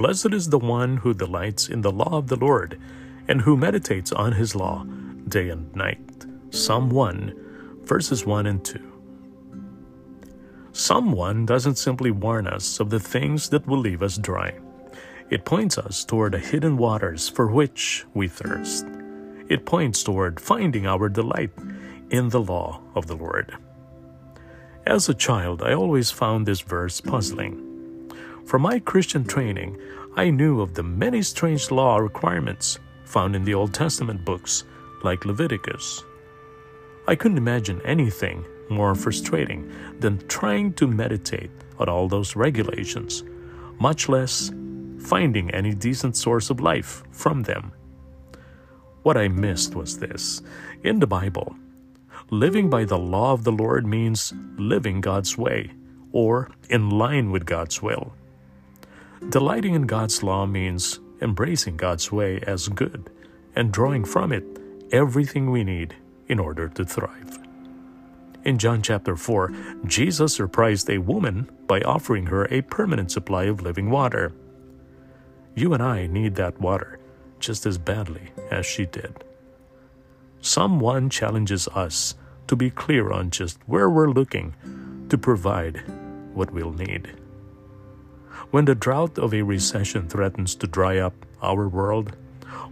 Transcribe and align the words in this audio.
Blessed 0.00 0.32
is 0.32 0.48
the 0.48 0.58
one 0.58 0.96
who 0.96 1.12
delights 1.12 1.68
in 1.68 1.82
the 1.82 1.92
law 1.92 2.16
of 2.16 2.28
the 2.28 2.36
Lord, 2.36 2.80
and 3.28 3.42
who 3.42 3.54
meditates 3.54 4.12
on 4.12 4.32
his 4.32 4.56
law 4.56 4.84
day 5.28 5.50
and 5.50 5.76
night. 5.76 6.24
Psalm 6.48 6.88
1, 6.88 7.82
verses 7.84 8.24
1 8.24 8.46
and 8.46 8.64
2. 8.64 8.80
Psalm 10.72 11.12
1 11.12 11.44
doesn't 11.44 11.76
simply 11.76 12.10
warn 12.10 12.46
us 12.46 12.80
of 12.80 12.88
the 12.88 12.98
things 12.98 13.50
that 13.50 13.66
will 13.66 13.76
leave 13.76 14.02
us 14.02 14.16
dry. 14.16 14.54
It 15.28 15.44
points 15.44 15.76
us 15.76 16.02
toward 16.02 16.32
the 16.32 16.38
hidden 16.38 16.78
waters 16.78 17.28
for 17.28 17.48
which 17.48 18.06
we 18.14 18.26
thirst. 18.26 18.86
It 19.50 19.66
points 19.66 20.02
toward 20.02 20.40
finding 20.40 20.86
our 20.86 21.10
delight 21.10 21.52
in 22.08 22.30
the 22.30 22.40
law 22.40 22.80
of 22.94 23.06
the 23.06 23.16
Lord. 23.16 23.54
As 24.86 25.10
a 25.10 25.14
child, 25.14 25.62
I 25.62 25.74
always 25.74 26.10
found 26.10 26.46
this 26.46 26.62
verse 26.62 27.02
puzzling. 27.02 27.69
From 28.50 28.62
my 28.62 28.80
Christian 28.80 29.22
training, 29.22 29.78
I 30.16 30.28
knew 30.30 30.60
of 30.60 30.74
the 30.74 30.82
many 30.82 31.22
strange 31.22 31.70
law 31.70 31.98
requirements 31.98 32.80
found 33.04 33.36
in 33.36 33.44
the 33.44 33.54
Old 33.54 33.72
Testament 33.72 34.24
books, 34.24 34.64
like 35.04 35.24
Leviticus. 35.24 36.02
I 37.06 37.14
couldn't 37.14 37.38
imagine 37.38 37.80
anything 37.84 38.44
more 38.68 38.96
frustrating 38.96 39.72
than 40.00 40.26
trying 40.26 40.72
to 40.72 40.88
meditate 40.88 41.52
on 41.78 41.88
all 41.88 42.08
those 42.08 42.34
regulations, 42.34 43.22
much 43.78 44.08
less 44.08 44.50
finding 44.98 45.52
any 45.52 45.72
decent 45.72 46.16
source 46.16 46.50
of 46.50 46.58
life 46.58 47.04
from 47.12 47.44
them. 47.44 47.70
What 49.04 49.16
I 49.16 49.28
missed 49.28 49.76
was 49.76 50.00
this 50.00 50.42
in 50.82 50.98
the 50.98 51.06
Bible, 51.06 51.54
living 52.30 52.68
by 52.68 52.84
the 52.84 52.98
law 52.98 53.32
of 53.32 53.44
the 53.44 53.52
Lord 53.52 53.86
means 53.86 54.34
living 54.58 55.00
God's 55.00 55.38
way 55.38 55.70
or 56.10 56.50
in 56.68 56.90
line 56.90 57.30
with 57.30 57.46
God's 57.46 57.80
will. 57.80 58.12
Delighting 59.28 59.74
in 59.74 59.82
God's 59.82 60.22
law 60.22 60.46
means 60.46 60.98
embracing 61.20 61.76
God's 61.76 62.10
way 62.10 62.40
as 62.46 62.68
good 62.68 63.10
and 63.54 63.72
drawing 63.72 64.04
from 64.04 64.32
it 64.32 64.44
everything 64.90 65.50
we 65.50 65.62
need 65.62 65.94
in 66.26 66.38
order 66.38 66.68
to 66.68 66.84
thrive. 66.84 67.38
In 68.44 68.58
John 68.58 68.80
chapter 68.80 69.16
4, 69.16 69.52
Jesus 69.86 70.34
surprised 70.34 70.88
a 70.88 70.98
woman 70.98 71.50
by 71.66 71.82
offering 71.82 72.26
her 72.26 72.46
a 72.46 72.62
permanent 72.62 73.12
supply 73.12 73.44
of 73.44 73.62
living 73.62 73.90
water. 73.90 74.32
You 75.54 75.74
and 75.74 75.82
I 75.82 76.06
need 76.06 76.36
that 76.36 76.58
water 76.58 76.98
just 77.38 77.66
as 77.66 77.76
badly 77.78 78.30
as 78.50 78.64
she 78.64 78.86
did. 78.86 79.24
Psalm 80.40 80.80
1 80.80 81.10
challenges 81.10 81.68
us 81.68 82.14
to 82.46 82.56
be 82.56 82.70
clear 82.70 83.12
on 83.12 83.30
just 83.30 83.58
where 83.66 83.90
we're 83.90 84.10
looking 84.10 84.54
to 85.10 85.18
provide 85.18 85.82
what 86.32 86.50
we'll 86.50 86.72
need. 86.72 87.14
When 88.50 88.64
the 88.64 88.74
drought 88.74 89.18
of 89.18 89.32
a 89.32 89.42
recession 89.42 90.08
threatens 90.08 90.54
to 90.56 90.66
dry 90.66 90.98
up 90.98 91.14
our 91.42 91.68
world, 91.68 92.16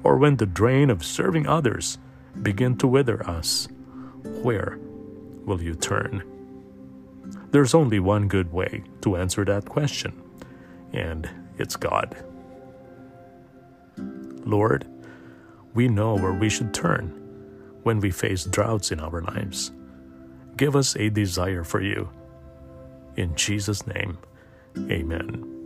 or 0.03 0.17
when 0.17 0.37
the 0.37 0.47
drain 0.47 0.91
of 0.91 1.05
serving 1.05 1.47
others 1.47 1.99
begin 2.43 2.77
to 2.79 2.87
wither 2.87 3.25
us, 3.29 3.69
where 4.43 4.79
will 5.45 5.63
you 5.63 5.75
turn? 5.75 6.23
There's 7.51 7.75
only 7.75 7.99
one 7.99 8.29
good 8.29 8.53
way 8.53 8.85
to 9.03 9.17
answer 9.17 9.45
that 9.45 9.65
question, 9.65 10.21
and 10.93 11.29
it's 11.59 11.77
God. 11.77 12.17
Lord, 14.45 14.87
we 15.75 15.89
know 15.89 16.15
where 16.17 16.33
we 16.33 16.49
should 16.49 16.73
turn 16.75 17.09
when 17.83 18.01
we 18.01 18.11
face 18.11 18.45
droughts 18.45 18.93
in 18.93 19.01
our 19.01 19.23
lives. 19.23 19.73
Give 20.57 20.75
us 20.75 20.97
a 20.97 21.09
desire 21.09 21.65
for 21.65 21.81
you. 21.81 22.09
In 23.17 23.35
Jesus' 23.35 23.87
name, 23.87 24.19
amen. 24.77 25.58